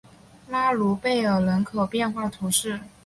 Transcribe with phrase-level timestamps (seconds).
[0.49, 2.79] 拉卢贝尔人口变化图示